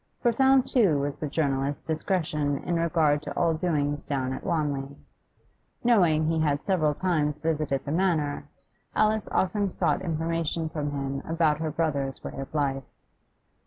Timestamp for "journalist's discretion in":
1.27-2.73